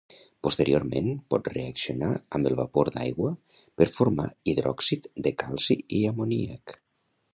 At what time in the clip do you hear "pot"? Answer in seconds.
1.33-1.49